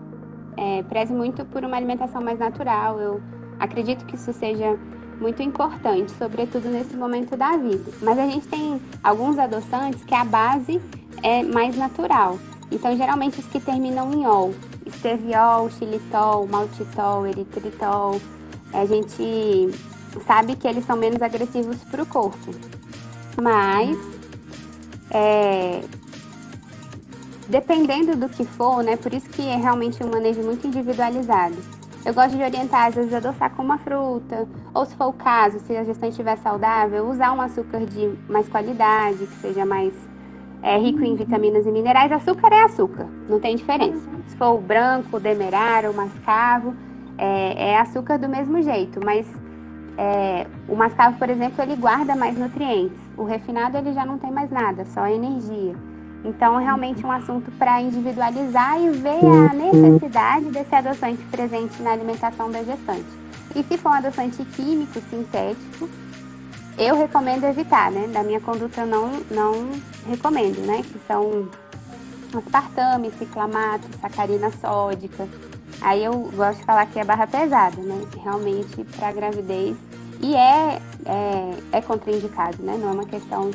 [0.56, 3.02] é, prezo muito por uma alimentação mais natural.
[3.02, 3.22] Eu
[3.60, 4.80] acredito que isso seja
[5.20, 7.91] muito importante, sobretudo nesse momento da vida.
[8.02, 10.82] Mas a gente tem alguns adoçantes que a base
[11.22, 12.39] é mais natural.
[12.72, 14.54] Então, geralmente os que terminam em ol,
[14.96, 18.22] esteviol, xilitol, maltitol, eritritol.
[18.74, 19.70] A gente
[20.26, 22.54] sabe que eles são menos agressivos para o corpo.
[23.42, 23.98] Mas,
[25.10, 25.82] é,
[27.48, 28.96] dependendo do que for, né?
[28.96, 31.56] Por isso que é realmente um manejo muito individualizado.
[32.04, 35.60] Eu gosto de orientar, às vezes, adoçar com uma fruta, ou se for o caso,
[35.60, 39.94] se a gestante estiver saudável, usar um açúcar de mais qualidade, que seja mais
[40.63, 44.08] é rico em vitaminas e minerais, açúcar é açúcar, não tem diferença.
[44.28, 46.76] Se for o branco, o demerara, o mascavo,
[47.17, 49.26] é, é açúcar do mesmo jeito, mas
[49.97, 52.97] é, o mascavo, por exemplo, ele guarda mais nutrientes.
[53.17, 55.76] O refinado ele já não tem mais nada, só energia.
[56.24, 62.52] Então, realmente um assunto para individualizar e ver a necessidade desse adoçante presente na alimentação
[62.52, 63.06] da gestante.
[63.56, 65.89] E se for um adoçante químico, sintético,
[66.78, 68.08] eu recomendo evitar, né?
[68.08, 69.70] Da minha conduta eu não, não
[70.08, 70.82] recomendo, né?
[70.84, 71.50] Que são
[72.38, 75.28] aspartame, ciclamato, sacarina sódica.
[75.82, 78.06] Aí eu gosto de falar que é barra pesada, né?
[78.24, 79.76] Realmente para gravidez.
[80.22, 82.78] E é, é, é contraindicado, né?
[82.80, 83.52] Não é uma questão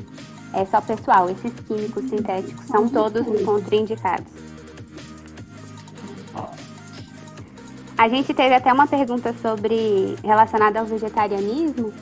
[0.53, 1.29] é só pessoal.
[1.31, 4.33] Esses químicos sintéticos são todos contraindicados.
[7.99, 11.93] A gente teve até uma pergunta sobre relacionada ao vegetarianismo.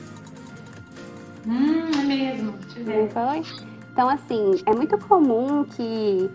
[2.85, 3.41] Não foi?
[3.91, 6.29] Então, assim, é muito comum que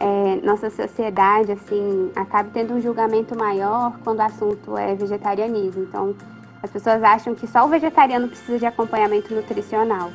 [0.00, 5.84] é, nossa sociedade, assim, acabe tendo um julgamento maior quando o assunto é vegetarianismo.
[5.84, 6.14] Então,
[6.62, 10.10] as pessoas acham que só o vegetariano precisa de acompanhamento nutricional.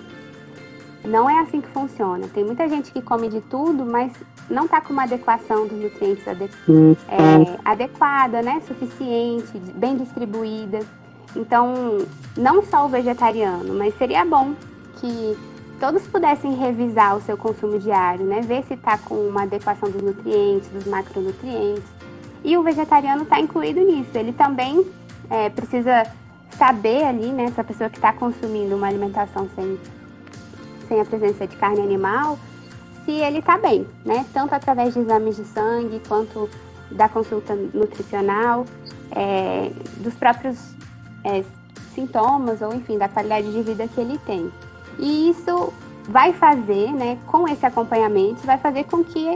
[1.05, 2.27] Não é assim que funciona.
[2.27, 4.11] Tem muita gente que come de tudo, mas
[4.49, 6.43] não está com uma adequação dos nutrientes ade
[7.07, 8.61] é, adequada, né?
[8.67, 10.85] Suficiente, bem distribuídas.
[11.35, 11.99] Então,
[12.35, 14.53] não só o vegetariano, mas seria bom
[14.95, 15.37] que
[15.79, 18.41] todos pudessem revisar o seu consumo diário, né?
[18.41, 21.83] Ver se está com uma adequação dos nutrientes, dos macronutrientes.
[22.43, 24.09] E o vegetariano está incluído nisso.
[24.13, 24.85] Ele também
[25.29, 26.03] é, precisa
[26.57, 27.45] saber ali, né?
[27.45, 29.79] Essa pessoa que está consumindo uma alimentação sem,
[30.87, 32.37] sem a presença de carne animal,
[33.05, 34.25] se ele está bem, né?
[34.33, 36.49] Tanto através de exames de sangue quanto
[36.91, 38.65] da consulta nutricional,
[39.11, 40.73] é, dos próprios
[41.23, 41.43] é,
[41.93, 44.51] sintomas ou enfim da qualidade de vida que ele tem.
[44.99, 45.73] E isso
[46.07, 49.35] vai fazer, né, com esse acompanhamento, vai fazer com que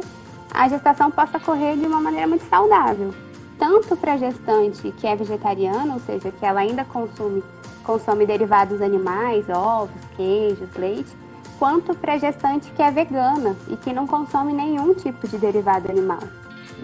[0.54, 3.14] a gestação possa correr de uma maneira muito saudável,
[3.58, 7.44] tanto para a gestante que é vegetariana, ou seja, que ela ainda consome
[7.84, 11.12] consome derivados animais, ovos, queijos, leite,
[11.60, 15.92] quanto para a gestante que é vegana e que não consome nenhum tipo de derivado
[15.92, 16.24] animal,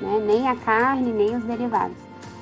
[0.01, 0.21] né?
[0.25, 1.95] nem a carne, nem os derivados.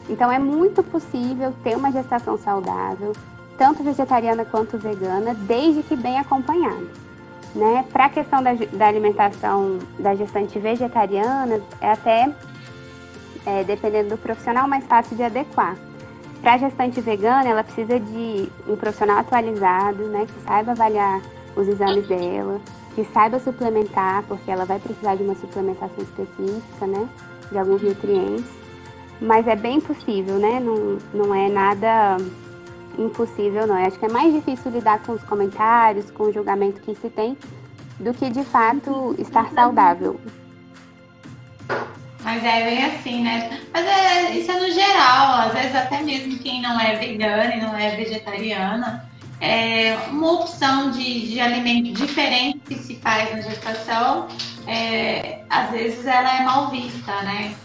[0.10, 3.14] Então é muito possível ter uma gestação saudável,
[3.58, 6.86] tanto vegetariana quanto vegana, desde que bem acompanhada.
[7.56, 7.86] Né?
[7.92, 12.34] Para a questão da, da, alimentação da gestante vegetariana, é até,
[13.46, 15.76] é, dependendo do profissional, mais fácil de adequar.
[16.42, 21.20] Para a gestante vegana, ela precisa de um profissional atualizado, né, que saiba avaliar
[21.56, 22.62] os exames dela,
[22.94, 27.10] que saiba suplementar, porque ela vai precisar de uma suplementação específica, né,
[27.52, 28.58] de alguns nutrientes
[29.20, 30.60] mas é bem possível, né?
[30.60, 32.18] Não, não é nada
[32.98, 33.78] impossível, não.
[33.80, 37.10] Eu acho que é mais difícil lidar com os comentários, com o julgamento que se
[37.10, 37.38] tem,
[38.00, 40.20] do que de fato estar saudável.
[42.24, 43.62] Mas é bem assim, né?
[43.74, 47.62] Mas é, isso é no geral, às vezes até mesmo quem não é vegana e
[47.62, 54.28] não é vegetariana, é, uma opção de, de alimento diferente que se faz na gestação,
[54.68, 57.56] é, às vezes ela é mal vista, né?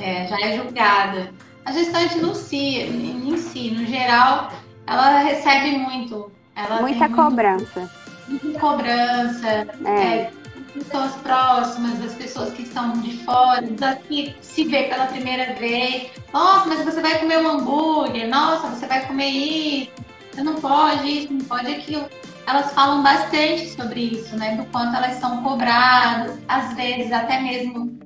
[0.00, 1.30] É, já é julgada.
[1.66, 4.52] A gestante no si, em si, no geral,
[4.86, 6.30] ela recebe muito.
[6.54, 7.90] Ela muita cobrança.
[8.28, 9.48] Muito, muita cobrança.
[9.84, 9.90] É.
[9.90, 10.32] é
[10.72, 16.12] pessoas próximas, das pessoas que estão de fora, das que se vê pela primeira vez.
[16.32, 19.90] Nossa, mas você vai comer um hambúrguer, nossa, você vai comer isso,
[20.30, 22.08] você não pode isso, não pode aquilo.
[22.46, 24.54] Elas falam bastante sobre isso, né?
[24.54, 28.05] Do quanto elas são cobradas, às vezes até mesmo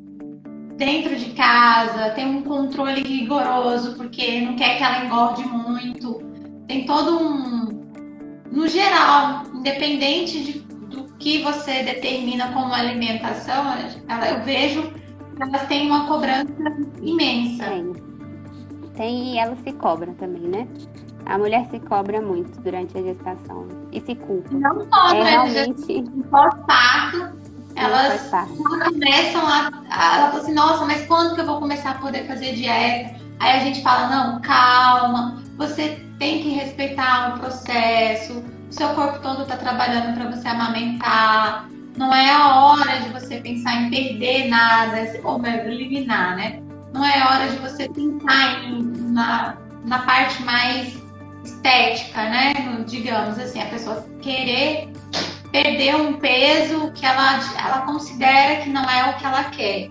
[0.81, 6.23] dentro de casa, tem um controle rigoroso, porque não quer que ela engorde muito.
[6.67, 7.81] Tem todo um.
[8.51, 10.67] No geral, independente de
[11.19, 13.63] que você determina como alimentação,
[14.31, 16.51] eu vejo que elas têm uma cobrança
[17.03, 17.67] imensa.
[17.67, 17.93] Tem.
[18.97, 20.67] Tem e ela se cobra também, né?
[21.27, 24.49] A mulher se cobra muito durante a gestação e se culpa.
[24.51, 27.40] Não só é realmente pós-parto,
[27.77, 31.95] elas começam a, a ela fala assim, nossa, mas quando que eu vou começar a
[31.95, 33.19] poder fazer dieta?
[33.39, 39.43] Aí a gente fala, não, calma, você tem que respeitar o processo, seu corpo todo
[39.43, 41.69] está trabalhando para você amamentar.
[41.97, 46.63] Não é a hora de você pensar em perder nada, ou eliminar, né?
[46.93, 51.01] Não é hora de você pensar em, na, na parte mais
[51.45, 52.53] estética, né?
[52.87, 54.93] Digamos assim, a pessoa querer
[55.51, 59.91] perder um peso que ela, ela considera que não é o que ela quer.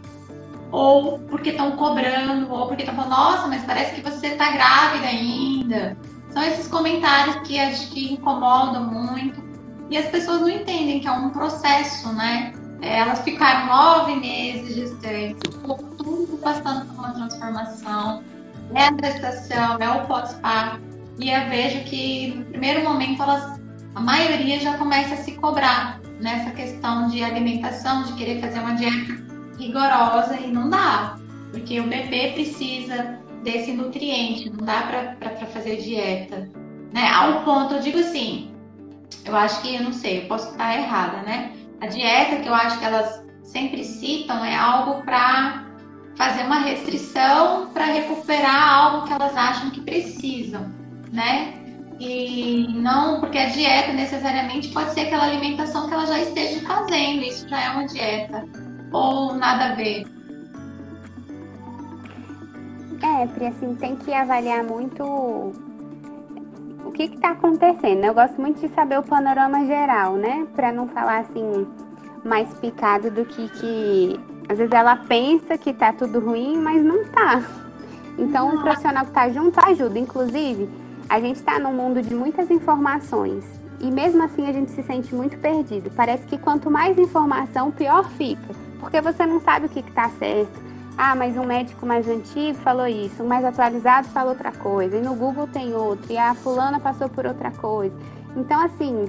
[0.71, 5.07] Ou porque estão cobrando, ou porque estão falando, nossa, mas parece que você está grávida
[5.07, 5.97] ainda.
[6.31, 9.49] São esses comentários que acho que incomodam muito
[9.89, 12.53] e as pessoas não entendem que é um processo, né?
[12.81, 15.39] É, elas ficaram nove meses gestantes,
[15.97, 18.23] tudo passando por uma transformação.
[18.75, 20.79] É a gestação, é o pós-parto.
[21.17, 23.58] E eu vejo que no primeiro momento elas,
[23.95, 28.75] a maioria já começa a se cobrar nessa questão de alimentação, de querer fazer uma
[28.75, 29.17] dieta
[29.57, 31.17] rigorosa e não dá,
[31.51, 34.83] porque o bebê precisa desse nutriente, não dá
[35.19, 36.49] para fazer dieta.
[36.93, 37.09] Né?
[37.09, 38.51] Ao ponto, eu digo assim,
[39.25, 41.53] eu acho que, eu não sei, eu posso estar errada, né?
[41.81, 45.65] A dieta que eu acho que elas sempre citam é algo para
[46.15, 50.69] fazer uma restrição para recuperar algo que elas acham que precisam,
[51.11, 51.58] né?
[51.99, 57.23] E não porque a dieta necessariamente pode ser aquela alimentação que ela já esteja fazendo,
[57.23, 58.45] isso já é uma dieta,
[58.93, 60.07] ou nada a ver.
[63.01, 68.05] É, Pri, assim, tem que avaliar muito o que está acontecendo.
[68.05, 70.47] Eu gosto muito de saber o panorama geral, né?
[70.55, 71.67] Para não falar assim
[72.23, 77.05] mais picado do que que às vezes ela pensa que tá tudo ruim, mas não
[77.05, 77.43] tá.
[78.17, 79.97] Então, o profissional que tá junto ajuda.
[79.97, 80.67] Inclusive,
[81.09, 83.43] a gente está num mundo de muitas informações
[83.79, 85.89] e mesmo assim a gente se sente muito perdido.
[85.95, 90.69] Parece que quanto mais informação, pior fica, porque você não sabe o que está certo
[91.01, 95.01] ah, mas um médico mais antigo falou isso, um mais atualizado falou outra coisa, e
[95.01, 97.95] no Google tem outro, e a fulana passou por outra coisa.
[98.35, 99.05] Então, assim,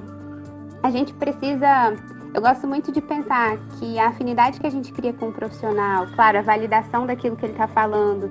[0.84, 1.96] a gente precisa.
[2.32, 6.06] Eu gosto muito de pensar que a afinidade que a gente cria com o profissional,
[6.14, 8.30] claro, a validação daquilo que ele está falando,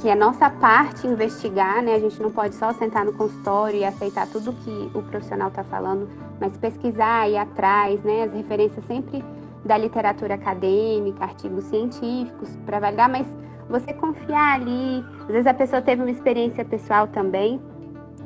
[0.00, 1.94] que é nossa parte investigar, né?
[1.94, 5.64] A gente não pode só sentar no consultório e aceitar tudo que o profissional está
[5.64, 6.08] falando,
[6.40, 8.24] mas pesquisar, ir atrás, né?
[8.24, 9.24] As referências sempre
[9.64, 13.26] da literatura acadêmica, artigos científicos para validar, mas
[13.68, 17.60] você confiar ali, às vezes a pessoa teve uma experiência pessoal também,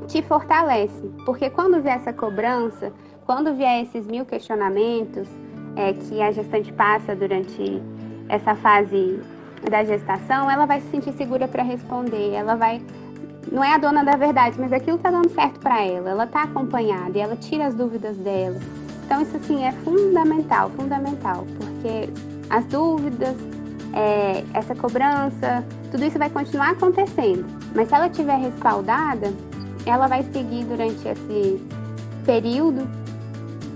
[0.07, 2.93] te fortalece, porque quando vier essa cobrança,
[3.27, 5.29] quando vier esses mil questionamentos
[5.77, 7.83] é, que a gestante passa durante
[8.29, 9.21] essa fase
[9.70, 12.83] da gestação, ela vai se sentir segura para responder, ela vai
[13.50, 16.42] não é a dona da verdade, mas aquilo está dando certo para ela, ela está
[16.42, 18.59] acompanhada e ela tira as dúvidas dela.
[19.05, 22.09] Então, isso assim é fundamental, fundamental, porque
[22.48, 23.37] as dúvidas,
[23.92, 27.44] é, essa cobrança, tudo isso vai continuar acontecendo.
[27.74, 29.33] Mas se ela estiver respaldada,
[29.85, 31.62] ela vai seguir durante esse
[32.25, 32.88] período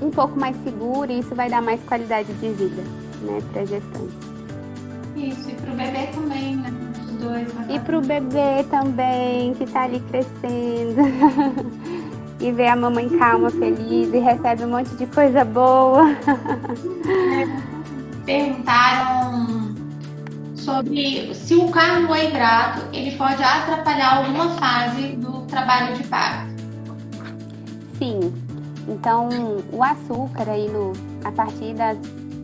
[0.01, 2.82] um pouco mais segura e isso vai dar mais qualidade de vida
[3.22, 4.28] né, para a gestante.
[5.19, 6.73] Isso, e para o bebê também, né?
[7.05, 7.55] Os dois.
[7.55, 7.66] Né?
[7.71, 11.03] E para o bebê também, que está ali crescendo.
[12.41, 16.05] e vê a mamãe calma, feliz e recebe um monte de coisa boa.
[18.25, 19.75] Perguntaram
[20.55, 26.49] sobre se o carboidrato ele pode atrapalhar alguma fase do trabalho de parto.
[27.99, 28.33] Sim.
[28.87, 29.29] Então,
[29.73, 30.93] o açúcar aí no,
[31.25, 31.97] a partir da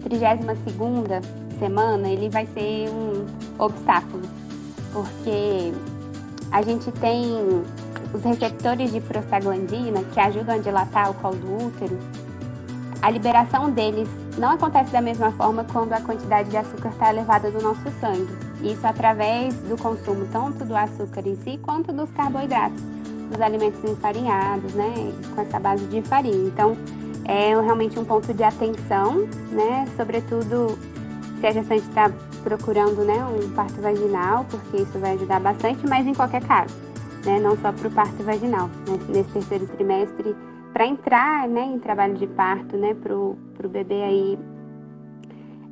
[0.02, 1.20] 32 segunda
[1.58, 3.26] semana, ele vai ser um
[3.58, 4.22] obstáculo,
[4.92, 5.72] porque
[6.50, 7.62] a gente tem
[8.12, 11.98] os receptores de prostaglandina, que ajudam a dilatar o colo do útero,
[13.04, 17.50] a liberação deles não acontece da mesma forma quando a quantidade de açúcar está elevada
[17.50, 18.32] do nosso sangue.
[18.62, 22.80] Isso através do consumo tanto do açúcar em si quanto dos carboidratos,
[23.30, 26.48] dos alimentos enfarinhados, né, com essa base de farinha.
[26.48, 26.74] Então,
[27.26, 30.78] é realmente um ponto de atenção, né, sobretudo
[31.44, 32.10] se a gestante está
[32.42, 36.74] procurando, né, um parto vaginal, porque isso vai ajudar bastante, mas em qualquer caso,
[37.22, 40.34] né, não só para o parto vaginal, né, nesse terceiro trimestre
[40.72, 43.36] para entrar né, em trabalho de parto, né, para o
[43.68, 44.38] bebê aí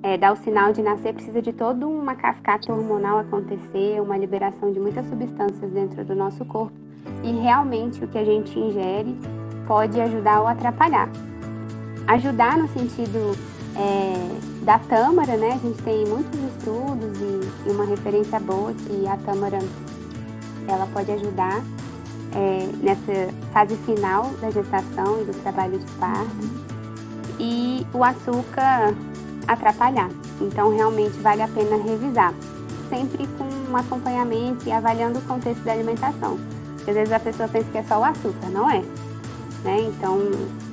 [0.03, 4.73] é, dar o sinal de nascer, precisa de toda uma cascata hormonal acontecer, uma liberação
[4.73, 6.77] de muitas substâncias dentro do nosso corpo.
[7.25, 9.17] E realmente o que a gente ingere
[9.67, 11.09] pode ajudar ou atrapalhar.
[12.09, 13.35] Ajudar no sentido
[13.75, 15.53] é, da tâmara, né?
[15.53, 19.59] A gente tem muitos estudos e, e uma referência boa que a tâmara
[20.69, 21.63] ela pode ajudar
[22.35, 26.63] é, nessa fase final da gestação e do trabalho de parto.
[27.39, 28.95] E o açúcar
[29.49, 30.11] atrapalhar.
[30.41, 32.33] Então, realmente vale a pena revisar.
[32.89, 36.39] Sempre com um acompanhamento e avaliando o contexto da alimentação.
[36.77, 38.83] Porque às vezes a pessoa pensa que é só o açúcar, não é?
[39.65, 39.83] Né?
[39.83, 40.19] Então,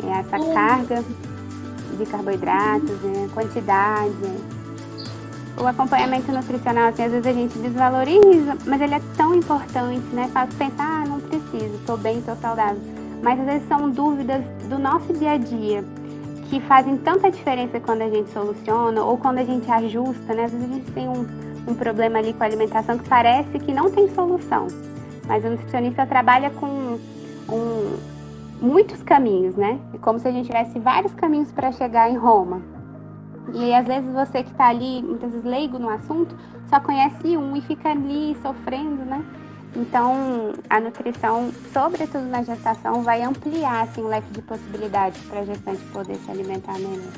[0.04, 1.04] é essa carga
[1.98, 3.30] de carboidratos, né?
[3.34, 4.14] quantidade,
[5.60, 10.30] o acompanhamento nutricional, assim, às vezes a gente desvaloriza, mas ele é tão importante, né?
[10.32, 12.80] Faz pensar, ah, não preciso, estou bem, estou saudável.
[13.22, 15.84] Mas às vezes são dúvidas do nosso dia a dia
[16.50, 20.46] que fazem tanta diferença quando a gente soluciona ou quando a gente ajusta, né?
[20.46, 21.28] Às vezes a gente tem um,
[21.68, 24.68] um problema ali com a alimentação que parece que não tem solução.
[25.28, 26.98] Mas o nutricionista trabalha com
[27.50, 27.98] um,
[28.62, 29.80] muitos caminhos, né?
[29.94, 32.62] É como se a gente tivesse vários caminhos para chegar em Roma.
[33.54, 36.36] E às vezes você que está ali, muitas vezes leigo no assunto,
[36.70, 39.24] só conhece um e fica ali sofrendo, né?
[39.76, 45.46] Então, a nutrição, sobretudo na gestação, vai ampliar assim, o leque de possibilidades para a
[45.46, 47.14] gestante poder se alimentar melhor.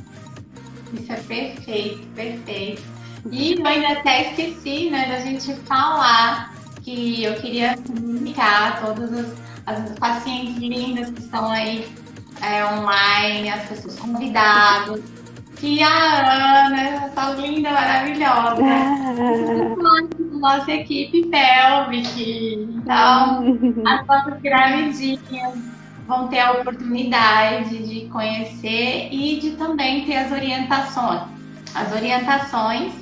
[0.93, 2.83] Isso é perfeito, perfeito.
[3.31, 9.33] E eu ainda até esqueci né, da gente falar que eu queria comunicar todas as,
[9.66, 11.88] as pacientes lindas que estão aí
[12.41, 15.01] é, online, as pessoas convidadas
[15.62, 18.64] que a Ana, essa linda, maravilhosa,
[20.41, 22.68] nossa equipe Pelvic.
[22.78, 25.53] Então, as nossas gravidinhas
[26.07, 31.22] vão ter a oportunidade de conhecer e de também ter as orientações.
[31.76, 32.93] As orientações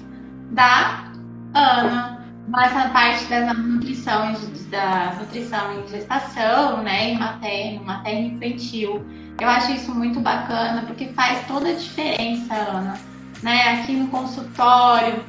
[0.52, 1.06] da
[1.54, 2.19] Ana,
[2.50, 4.34] nessa parte da nutrição,
[4.70, 9.06] da nutrição em gestação, né, em materno, materno infantil
[9.40, 13.00] eu acho isso muito bacana, porque faz toda a diferença, Ana.
[13.42, 13.80] Né?
[13.80, 15.24] Aqui no consultório,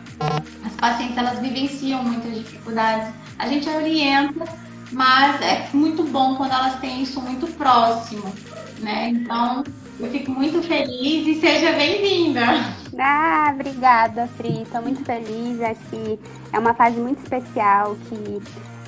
[0.64, 3.14] as pacientes elas vivenciam muitas dificuldades.
[3.38, 4.44] A gente orienta,
[4.90, 8.34] mas é muito bom quando elas têm isso muito próximo,
[8.80, 9.10] né?
[9.10, 9.62] Então,
[10.00, 12.79] eu fico muito feliz e seja bem-vinda.
[13.02, 14.62] Ah, obrigada, Fri.
[14.62, 15.60] Estou muito feliz.
[15.62, 16.18] Acho que
[16.52, 18.42] é uma fase muito especial que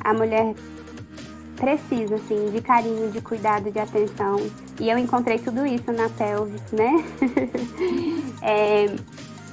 [0.04, 0.54] a mulher
[1.56, 4.36] precisa, assim, de carinho, de cuidado, de atenção.
[4.78, 6.92] E eu encontrei tudo isso na pelvis, né?
[8.42, 8.84] é,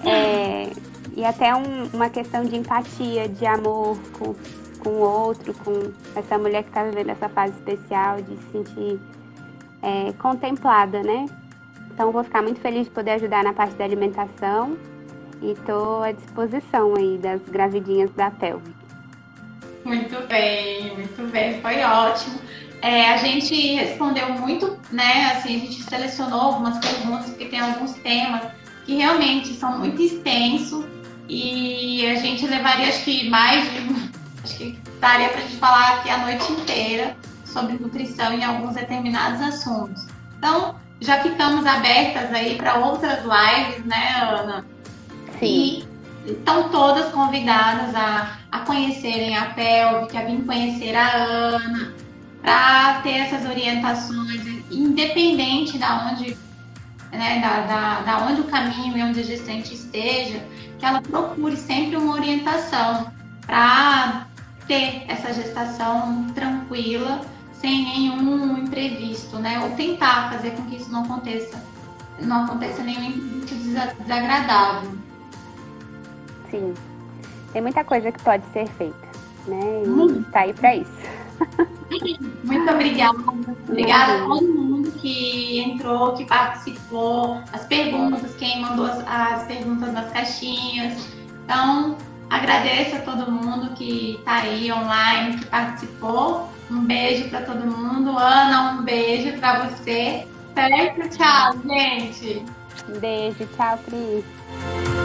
[0.05, 0.73] é,
[1.15, 4.35] e até um, uma questão de empatia, de amor com,
[4.79, 8.99] com o outro, com essa mulher que está vivendo essa fase especial, de se sentir
[9.81, 11.27] é, contemplada, né?
[11.99, 14.77] Então, vou ficar muito feliz de poder ajudar na parte da alimentação
[15.41, 18.73] e estou à disposição aí das gravidinhas da pelvis.
[19.83, 22.39] Muito bem, muito bem, foi ótimo.
[22.81, 25.33] É, a gente respondeu muito, né?
[25.33, 28.43] Assim, a gente selecionou algumas perguntas, porque tem alguns temas
[28.85, 30.85] que realmente são muito extensos
[31.27, 34.09] e a gente levaria, acho que mais de.
[34.41, 38.75] Acho que daria para a gente falar aqui a noite inteira sobre nutrição em alguns
[38.75, 40.07] determinados assuntos.
[40.37, 44.65] Então, já ficamos abertas aí para outras lives, né, Ana?
[45.39, 45.83] Sim.
[46.25, 51.93] E estão todas convidadas a a conhecerem a pelve, a vir conhecer a Ana,
[52.41, 54.41] para ter essas orientações,
[54.71, 56.37] independente da onde,
[57.11, 60.43] né, da, da, da onde o caminho e onde a gestante esteja,
[60.77, 63.11] que ela procure sempre uma orientação
[63.45, 64.27] para
[64.67, 67.21] ter essa gestação tranquila,
[67.59, 69.59] sem nenhum imprevisto, né?
[69.63, 71.61] Ou tentar fazer com que isso não aconteça,
[72.21, 74.91] não aconteça nenhum desagradável.
[76.49, 76.73] Sim,
[77.53, 79.07] tem muita coisa que pode ser feita,
[79.47, 79.83] né?
[79.85, 80.21] E hum.
[80.21, 80.91] está aí para isso.
[82.43, 83.17] Muito obrigada.
[83.67, 89.93] Obrigada a todo mundo que entrou, que participou, as perguntas, quem mandou as, as perguntas
[89.93, 91.07] nas caixinhas.
[91.45, 91.97] Então,
[92.29, 96.49] agradeço a todo mundo que está aí online, que participou.
[96.69, 98.17] Um beijo para todo mundo.
[98.17, 100.27] Ana, um beijo para você.
[100.53, 101.09] Certo?
[101.09, 102.45] Tchau, gente.
[102.99, 104.98] Beijo, tchau, Cris.